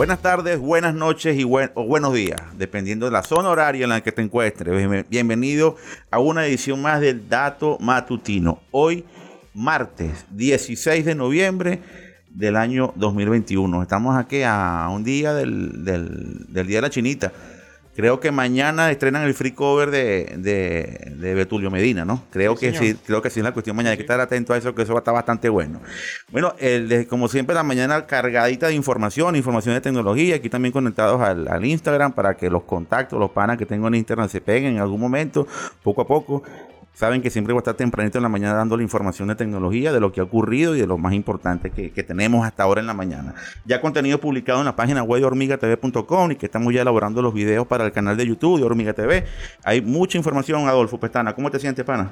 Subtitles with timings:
[0.00, 4.00] Buenas tardes, buenas noches y o buenos días, dependiendo de la zona horaria en la
[4.00, 5.06] que te encuentres.
[5.10, 5.76] Bienvenido
[6.10, 8.62] a una edición más del Dato Matutino.
[8.70, 9.04] Hoy,
[9.52, 11.82] martes 16 de noviembre
[12.30, 13.82] del año 2021.
[13.82, 17.30] Estamos aquí a un día del, del Día de la Chinita.
[17.96, 22.22] Creo que mañana estrenan el free cover de, de, Betulio Medina, ¿no?
[22.30, 23.90] Creo que sí, creo que sí es la cuestión mañana.
[23.90, 25.80] Hay que estar atento a eso, que eso va a estar bastante bueno.
[26.30, 31.20] Bueno, el, como siempre, la mañana cargadita de información, información de tecnología, aquí también conectados
[31.20, 34.76] al, al Instagram para que los contactos, los panas que tengo en Instagram se peguen
[34.76, 35.46] en algún momento,
[35.82, 36.44] poco a poco.
[36.92, 39.92] Saben que siempre voy a estar tempranito en la mañana dando la información de tecnología,
[39.92, 42.86] de lo que ha ocurrido y de lo más importante que, tenemos hasta ahora en
[42.86, 43.34] la mañana.
[43.64, 47.32] Ya contenido publicado en la página web de hormigatv.com y que estamos ya elaborando los
[47.32, 49.24] videos para el canal de YouTube de Hormiga TV.
[49.64, 51.34] Hay mucha información, Adolfo Pestana.
[51.34, 52.10] ¿Cómo te sientes, pana?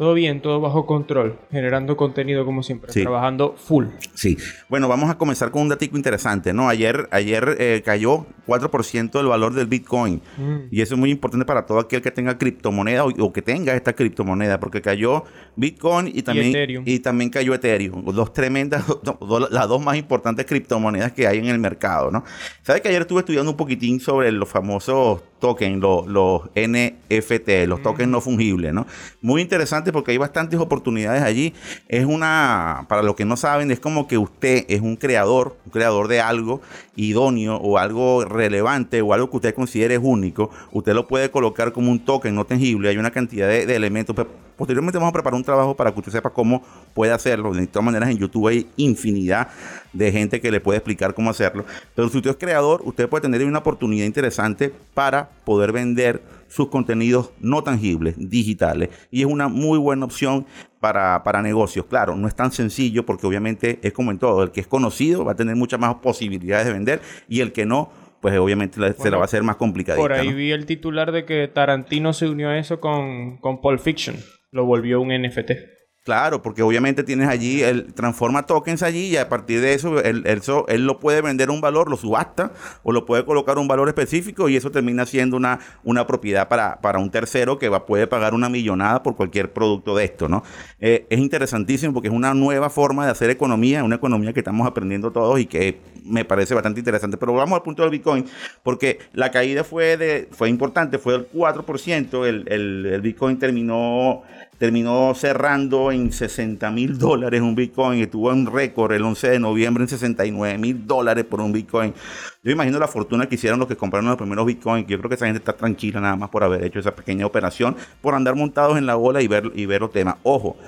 [0.00, 3.88] Todo bien, todo bajo control, generando contenido como siempre, trabajando full.
[4.14, 4.38] Sí.
[4.70, 6.70] Bueno, vamos a comenzar con un dato interesante, ¿no?
[6.70, 10.22] Ayer, ayer eh, cayó 4% del valor del Bitcoin.
[10.38, 10.56] Mm.
[10.70, 13.92] Y eso es muy importante para todo aquel que tenga criptomoneda o, que tenga esta
[13.92, 15.24] criptomoneda, porque cayó
[15.56, 18.02] Bitcoin y también, y, también cayó Ethereum.
[18.06, 18.82] Dos tremendas,
[19.50, 22.24] las dos más importantes criptomonedas que hay en el mercado, ¿no?
[22.62, 27.82] ¿Sabes que ayer estuve estudiando un poquitín sobre los famosos tokens, los, los NFT, los
[27.82, 28.12] tokens mm.
[28.12, 28.86] no fungibles, ¿no?
[29.20, 31.54] Muy interesante porque hay bastantes oportunidades allí.
[31.88, 35.72] Es una, para los que no saben, es como que usted es un creador, un
[35.72, 36.60] creador de algo
[36.94, 40.50] idóneo o algo relevante o algo que usted considere único.
[40.72, 42.90] Usted lo puede colocar como un token no tangible.
[42.90, 44.14] Hay una cantidad de, de elementos.
[44.56, 47.54] Posteriormente vamos a preparar un trabajo para que usted sepa cómo puede hacerlo.
[47.54, 49.48] De todas maneras, en YouTube hay infinidad
[49.92, 51.64] de gente que le puede explicar cómo hacerlo.
[51.94, 56.68] Pero si usted es creador, usted puede tener una oportunidad interesante para poder vender sus
[56.68, 58.90] contenidos no tangibles, digitales.
[59.10, 60.46] Y es una muy buena opción
[60.80, 61.86] para, para, negocios.
[61.86, 64.42] Claro, no es tan sencillo porque obviamente es como en todo.
[64.42, 67.66] El que es conocido va a tener muchas más posibilidades de vender y el que
[67.66, 67.90] no,
[68.20, 69.98] pues obviamente se la va a hacer más complicada.
[69.98, 73.80] Por ahí vi el titular de que Tarantino se unió a eso con, con Pulp
[73.80, 74.16] Fiction.
[74.50, 75.79] Lo volvió un NFT.
[76.10, 80.24] Claro, porque obviamente tienes allí, él transforma tokens allí y a partir de eso él,
[80.26, 82.50] él, lo puede vender un valor, lo subasta
[82.82, 86.80] o lo puede colocar un valor específico y eso termina siendo una, una propiedad para,
[86.80, 90.42] para un tercero que va, puede pagar una millonada por cualquier producto de esto, ¿no?
[90.80, 94.66] Eh, es interesantísimo porque es una nueva forma de hacer economía, una economía que estamos
[94.66, 97.16] aprendiendo todos y que me parece bastante interesante.
[97.16, 98.24] Pero vamos al punto del Bitcoin
[98.62, 104.22] porque la caída fue, de, fue importante, fue del 4%, el, el, el Bitcoin terminó
[104.60, 109.84] terminó cerrando en 60 mil dólares un Bitcoin, estuvo en récord el 11 de noviembre
[109.84, 111.94] en 69 mil dólares por un Bitcoin.
[112.42, 115.14] Yo imagino la fortuna que hicieron los que compraron los primeros Bitcoin, yo creo que
[115.14, 118.76] esa gente está tranquila nada más por haber hecho esa pequeña operación, por andar montados
[118.76, 120.16] en la bola y ver, y ver los temas.
[120.24, 120.58] Ojo,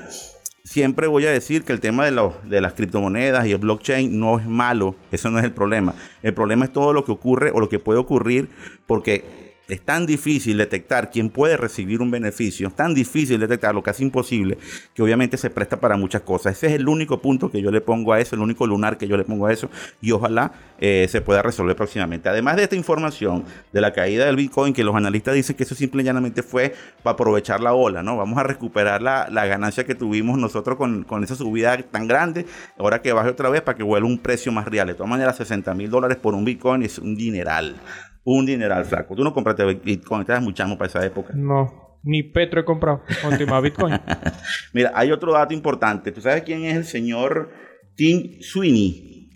[0.64, 4.46] siempre voy a decir que el tema de, las criptomonedas y el blockchain no es
[4.46, 5.94] malo, eso no es el problema.
[6.22, 8.48] El problema es todo lo que ocurre o lo que puede ocurrir
[8.86, 14.58] porque es tan difícil detectar quién puede recibir un beneficio, tan difícil detectarlo, casi imposible,
[14.94, 16.56] que obviamente se presta para muchas cosas.
[16.56, 19.08] Ese es el único punto que yo le pongo a eso, el único lunar que
[19.08, 19.70] yo le pongo a eso,
[20.02, 22.28] y ojalá eh, se pueda resolver próximamente.
[22.28, 25.74] Además de esta información de la caída del Bitcoin, que los analistas dicen que eso
[25.74, 28.18] simple y llanamente fue para aprovechar la ola, ¿no?
[28.18, 32.44] Vamos a recuperar la, ganancia que tuvimos nosotros con, con, esa subida tan grande,
[32.78, 34.86] ahora que baje otra vez para que vuelva un precio más real.
[34.86, 37.76] De todas maneras, 60 mil dólares por un Bitcoin es un dineral
[38.24, 39.14] un dineral flaco.
[39.14, 41.32] Tú no compraste Bitcoin, estabas muchamo para esa época.
[41.34, 43.02] No, ni Petro he comprado.
[43.24, 43.98] Última Bitcoin.
[44.72, 46.12] Mira, hay otro dato importante.
[46.12, 47.50] ¿Tú sabes quién es el señor
[47.96, 49.30] Tim Sweeney?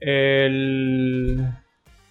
[0.00, 1.46] El.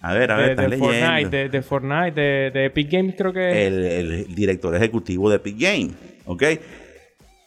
[0.02, 2.20] A ver, a ver, de, de Fortnite, de, Fortnite,
[2.50, 5.92] de, Epic Games, creo que el, el, director ejecutivo de Epic Games.
[6.24, 6.42] ¿Ok?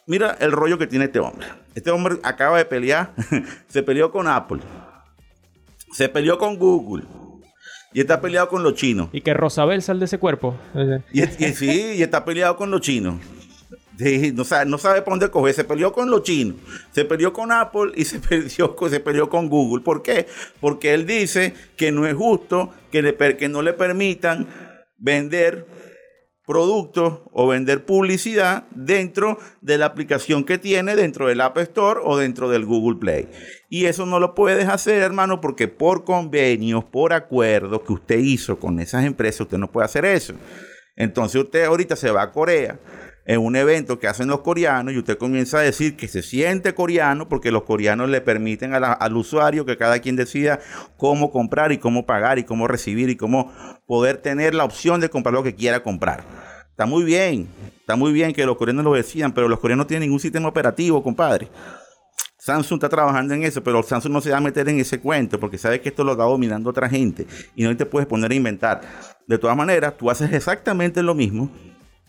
[0.06, 1.48] Mira el rollo que tiene este hombre.
[1.74, 3.12] Este hombre acaba de pelear.
[3.68, 4.60] se peleó con Apple.
[5.94, 7.06] Se peleó con Google
[7.94, 9.10] y está peleado con los chinos.
[9.12, 10.56] Y que Rosabel sal de ese cuerpo.
[11.12, 11.22] Y,
[11.54, 13.16] sí, y está peleado con los chinos.
[14.34, 15.54] no, sabe, no sabe por dónde coger.
[15.54, 16.58] Se peleó con los chinos,
[16.92, 19.84] se peleó con Apple y se peleó, se peleó con Google.
[19.84, 20.28] ¿Por qué?
[20.60, 24.48] Porque él dice que no es justo que, le, que no le permitan
[24.98, 25.66] vender
[26.46, 32.18] productos o vender publicidad dentro de la aplicación que tiene dentro del App Store o
[32.18, 33.30] dentro del Google Play.
[33.70, 38.60] Y eso no lo puedes hacer, hermano, porque por convenios, por acuerdos que usted hizo
[38.60, 40.34] con esas empresas, usted no puede hacer eso.
[40.96, 42.78] Entonces usted ahorita se va a Corea
[43.26, 46.76] en un evento que hacen los coreanos y usted comienza a decir que se siente
[46.76, 50.60] coreano porque los coreanos le permiten al usuario que cada quien decida
[50.98, 53.52] cómo comprar y cómo pagar y cómo recibir y cómo
[53.88, 56.24] poder tener la opción de comprar lo que quiera comprar.
[56.70, 57.48] Está muy bien,
[57.80, 60.50] está muy bien que los coreanos lo decidan, pero los coreanos no tienen ningún sistema
[60.50, 61.50] operativo, compadre.
[62.40, 65.40] Samsung está trabajando en eso, pero Samsung no se va a meter en ese cuento
[65.40, 68.36] porque sabe que esto lo está dominando otra gente y no te puedes poner a
[68.36, 68.82] inventar.
[69.28, 71.50] De todas maneras, tú haces exactamente lo mismo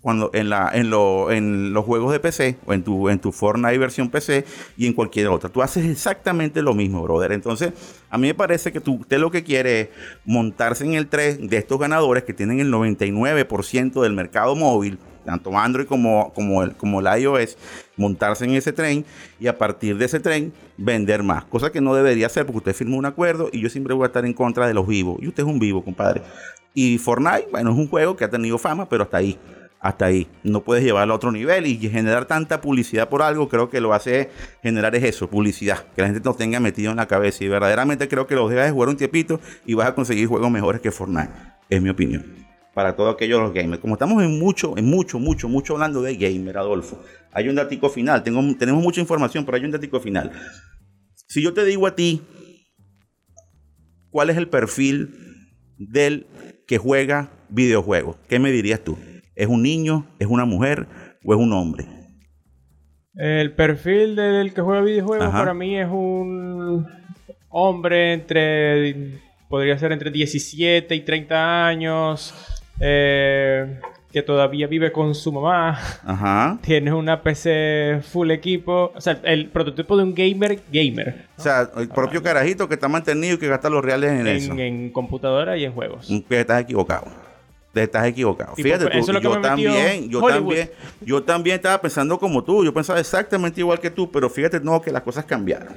[0.05, 4.45] cuando en, los juegos de PC o en tu, en tu Fortnite versión PC
[4.77, 5.49] y en cualquier otra.
[5.49, 7.33] Tú haces exactamente lo mismo, brother.
[7.33, 7.73] Entonces,
[8.11, 9.89] a mí me parece que tú, usted lo que quiere es
[10.27, 15.57] montarse en el 3 de estos ganadores que tienen el 99% del mercado móvil, tanto
[15.57, 17.57] Android como, como, el, como el iOS,
[17.97, 19.07] montarse en ese tren
[19.41, 21.47] y a partir de ese tren vender más.
[21.47, 24.09] Cosa que no debería hacer porque usted firmó un acuerdo y yo siempre voy a
[24.09, 25.17] estar en contra de los vivos.
[25.23, 26.21] Y usted es un vivo, compadre.
[26.75, 29.39] Y Fortnite, bueno, es un juego que ha tenido fama, pero hasta ahí
[29.85, 30.27] hasta ahí.
[30.43, 33.93] No puedes llevarlo a otro nivel y generar tanta publicidad por algo, creo que lo
[33.93, 34.31] hace
[34.63, 38.09] generar es eso, publicidad, que la gente nos tenga metido en la cabeza y verdaderamente
[38.09, 40.91] creo que los dejas de jugar un tiempito y vas a conseguir juegos mejores que
[40.91, 41.29] Fortnite,
[41.69, 42.25] es mi opinión.
[42.73, 43.79] Para todos aquellos los gamers.
[43.79, 47.91] Como estamos en mucho, en mucho, mucho, mucho hablando de gamer, Adolfo, hay un datico
[47.91, 48.23] final.
[48.25, 50.33] Tenemos mucha información, pero hay un datico final.
[51.29, 52.23] Si yo te digo a ti,
[54.09, 55.15] ¿cuál es el perfil
[55.77, 56.27] del
[56.67, 58.17] que juega videojuegos?
[58.29, 58.97] ¿Qué me dirías tú?
[59.37, 60.07] ¿Es un niño?
[60.19, 60.87] ¿Es una mujer?
[61.25, 61.87] ¿O es un hombre?
[63.17, 66.87] El perfil del que juega videojuegos para mí es un
[67.49, 69.21] hombre entre.
[69.49, 72.35] Podría ser entre 17 y 30 años.
[72.81, 73.81] Eh,
[74.13, 75.79] que todavía vive con su mamá.
[76.05, 76.59] Ajá.
[76.63, 78.93] Tiene una PC full equipo.
[78.95, 81.27] O sea, el prototipo de un gamer gamer.
[81.37, 84.53] O sea, el propio carajito que está mantenido y que gasta los reales en, eso.
[84.53, 86.09] En computadora y en juegos.
[86.29, 87.07] Que estás equivocado
[87.83, 88.55] estás equivocado.
[88.55, 93.61] Fíjate tú, yo también, yo también, yo también estaba pensando como tú, yo pensaba exactamente
[93.61, 95.77] igual que tú, pero fíjate no que las cosas cambiaron.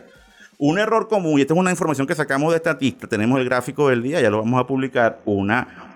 [0.59, 3.89] Un error común, y esta es una información que sacamos de Estatista, tenemos el gráfico
[3.89, 5.87] del día, ya lo vamos a publicar, una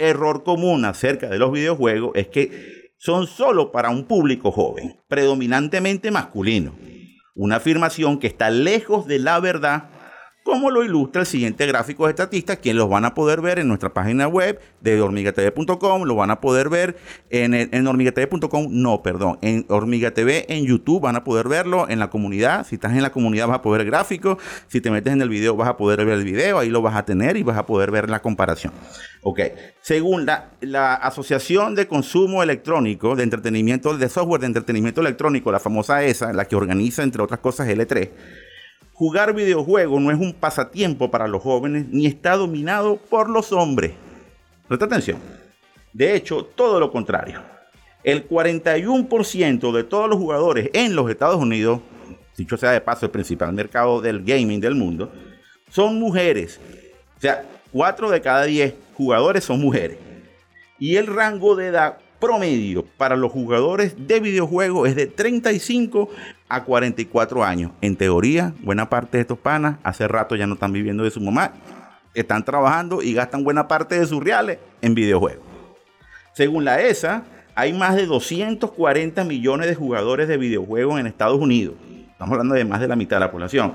[0.00, 6.10] error común acerca de los videojuegos es que son solo para un público joven, predominantemente
[6.10, 6.74] masculino.
[7.34, 9.90] Una afirmación que está lejos de la verdad
[10.50, 13.68] como lo ilustra el siguiente gráfico de estatistas, quien los van a poder ver en
[13.68, 16.96] nuestra página web de hormigatv.com, lo van a poder ver
[17.30, 22.10] en, en hormigatv.com, no, perdón, en hormigatv en YouTube van a poder verlo, en la
[22.10, 25.12] comunidad, si estás en la comunidad vas a poder ver el gráfico, si te metes
[25.12, 27.44] en el video vas a poder ver el video, ahí lo vas a tener y
[27.44, 28.72] vas a poder ver la comparación.
[29.22, 29.40] Ok,
[29.80, 35.60] según la, la Asociación de Consumo Electrónico de Entretenimiento, de Software de Entretenimiento Electrónico, la
[35.60, 38.10] famosa ESA, la que organiza entre otras cosas L3,
[39.00, 43.92] Jugar videojuegos no es un pasatiempo para los jóvenes ni está dominado por los hombres.
[44.68, 45.18] Presta atención.
[45.94, 47.40] De hecho, todo lo contrario.
[48.04, 51.80] El 41% de todos los jugadores en los Estados Unidos,
[52.36, 55.10] dicho sea de paso, el principal mercado del gaming del mundo,
[55.70, 56.60] son mujeres.
[57.16, 59.96] O sea, 4 de cada 10 jugadores son mujeres.
[60.78, 66.10] Y el rango de edad promedio para los jugadores de videojuegos es de 35
[66.50, 67.70] a 44 años.
[67.80, 71.20] En teoría, buena parte de estos panas hace rato ya no están viviendo de su
[71.20, 71.52] mamá.
[72.12, 75.44] Están trabajando y gastan buena parte de sus reales en videojuegos.
[76.34, 77.24] Según la ESA,
[77.54, 81.74] hay más de 240 millones de jugadores de videojuegos en Estados Unidos.
[82.20, 83.72] Estamos hablando de más de la mitad de la población.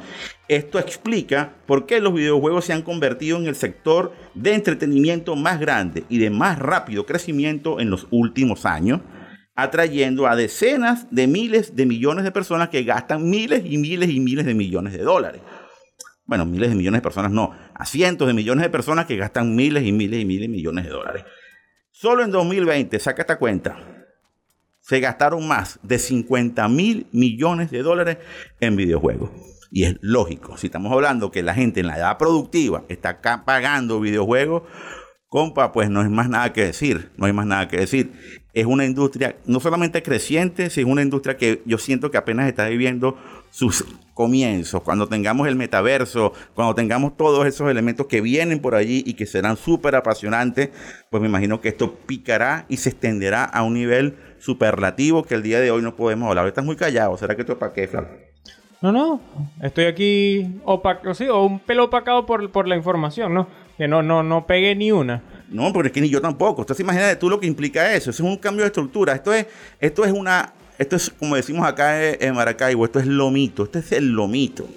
[0.47, 5.59] Esto explica por qué los videojuegos se han convertido en el sector de entretenimiento más
[5.59, 9.01] grande y de más rápido crecimiento en los últimos años,
[9.55, 14.19] atrayendo a decenas de miles de millones de personas que gastan miles y miles y
[14.19, 15.41] miles de millones de dólares.
[16.25, 19.55] Bueno, miles de millones de personas no, a cientos de millones de personas que gastan
[19.55, 21.23] miles y miles y miles de millones de dólares.
[21.91, 23.77] Solo en 2020, saca esta cuenta,
[24.81, 28.17] se gastaron más de 50 mil millones de dólares
[28.59, 29.31] en videojuegos.
[29.71, 33.99] Y es lógico, si estamos hablando que la gente en la edad productiva está pagando
[33.99, 34.63] videojuegos,
[35.27, 38.13] compa, pues no hay más nada que decir, no hay más nada que decir.
[38.55, 42.67] Es una industria no solamente creciente, sino una industria que yo siento que apenas está
[42.67, 43.17] viviendo
[43.51, 44.81] sus comienzos.
[44.81, 49.25] Cuando tengamos el metaverso, cuando tengamos todos esos elementos que vienen por allí y que
[49.25, 50.69] serán súper apasionantes,
[51.09, 55.43] pues me imagino que esto picará y se extenderá a un nivel superlativo que el
[55.43, 56.47] día de hoy no podemos hablar.
[56.47, 57.17] Estás muy callado.
[57.17, 57.89] ¿Será que tú para qué?
[58.81, 59.19] No, no.
[59.61, 63.47] Estoy aquí opaco, sí, o un pelo opacado por, por la información, ¿no?
[63.77, 65.21] Que no, no, no pegué ni una.
[65.49, 66.61] No, pero es que ni yo tampoco.
[66.61, 68.09] Entonces imagínate tú lo que implica eso.
[68.09, 69.13] Eso es un cambio de estructura.
[69.13, 69.47] Esto es,
[69.79, 73.63] esto es una, esto es como decimos acá en Maracaibo, esto es lomito.
[73.63, 74.67] Esto es el lomito.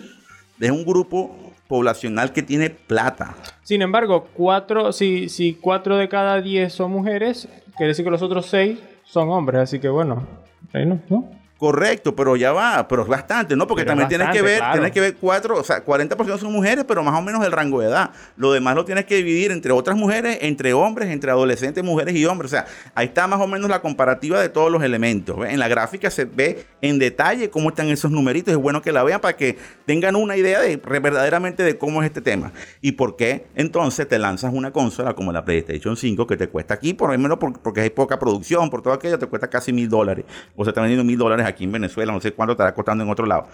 [0.60, 3.36] Es un grupo poblacional que tiene plata.
[3.62, 8.22] Sin embargo, cuatro, si, si cuatro de cada diez son mujeres, quiere decir que los
[8.22, 10.26] otros seis son hombres, así que bueno,
[10.72, 11.37] ahí ¿no?
[11.58, 13.66] Correcto, pero ya va, pero es bastante, ¿no?
[13.66, 17.02] Porque también tienes que ver, tienes que ver cuatro, o sea, 40% son mujeres, pero
[17.02, 18.12] más o menos del rango de edad.
[18.36, 22.24] Lo demás lo tienes que dividir entre otras mujeres, entre hombres, entre adolescentes, mujeres y
[22.26, 22.52] hombres.
[22.52, 25.36] O sea, ahí está más o menos la comparativa de todos los elementos.
[25.48, 28.52] En la gráfica se ve en detalle cómo están esos numeritos.
[28.52, 32.06] Es bueno que la vean para que tengan una idea de verdaderamente de cómo es
[32.06, 32.52] este tema.
[32.80, 36.74] Y por qué entonces te lanzas una consola como la PlayStation 5 que te cuesta
[36.74, 39.88] aquí, por lo menos porque hay poca producción, por todo aquello, te cuesta casi mil
[39.88, 40.24] dólares.
[40.54, 43.10] O sea, está vendiendo mil dólares aquí en Venezuela, no sé cuánto estará costando en
[43.10, 43.48] otro lado.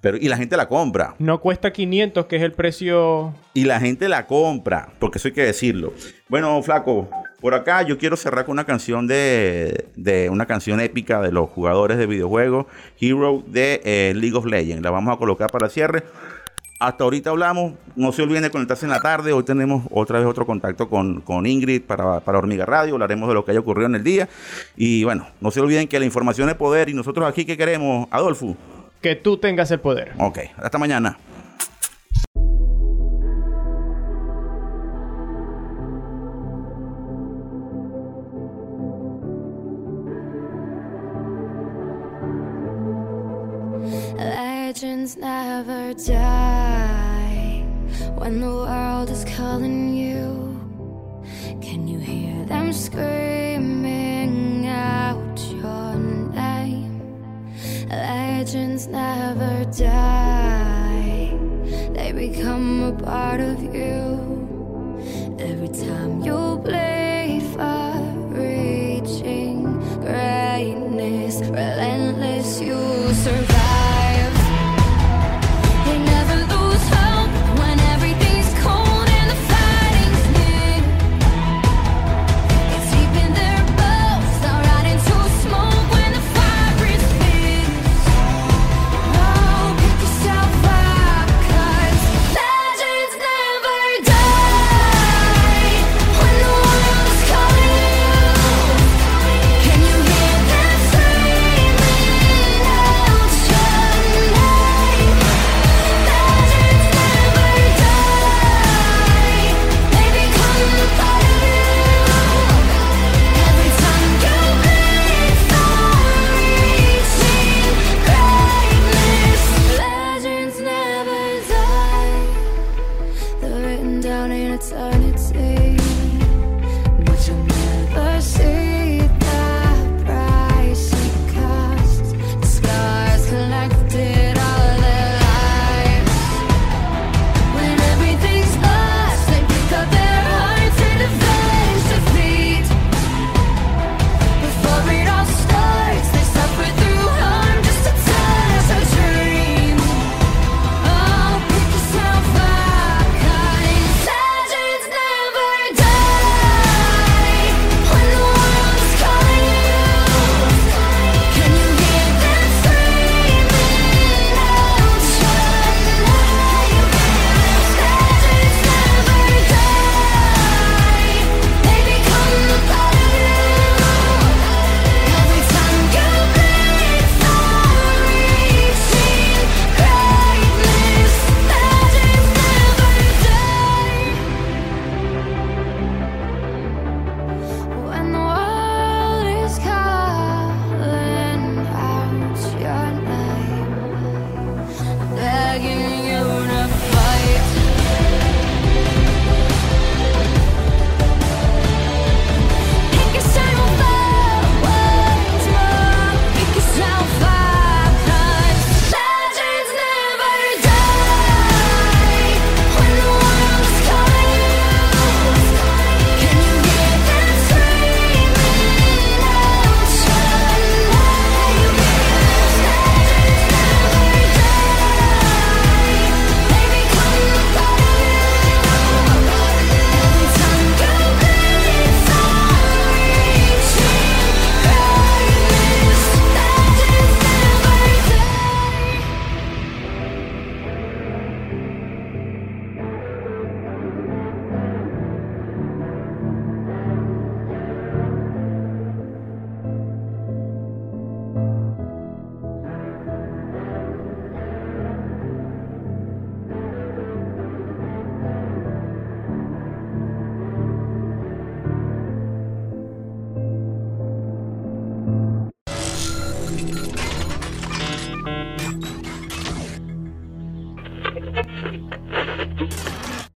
[0.00, 1.14] Pero, y la gente la compra.
[1.18, 3.34] No cuesta 500, que es el precio.
[3.54, 5.92] Y la gente la compra, porque eso hay que decirlo.
[6.28, 7.08] Bueno, flaco,
[7.40, 11.48] por acá yo quiero cerrar con una canción de, de una canción épica de los
[11.48, 12.66] jugadores de videojuegos,
[13.00, 14.82] Hero de eh, League of Legends.
[14.82, 16.04] La vamos a colocar para cierre.
[16.80, 20.26] Hasta ahorita hablamos, no se olviden de conectarse en la tarde, hoy tenemos otra vez
[20.26, 23.96] otro contacto con, Ingrid para, para Hormiga Radio, hablaremos de lo que haya ocurrido en
[23.96, 24.30] el día
[24.78, 28.08] y bueno, no se olviden que la información es poder y nosotros aquí que queremos,
[28.10, 28.56] Adolfo.
[29.02, 30.12] Que tú tengas el poder.
[30.16, 31.18] Ok, hasta mañana.
[52.70, 55.94] Them screaming out your
[56.32, 57.02] name?
[57.88, 61.36] Legends never die,
[61.94, 63.99] they become a part of you.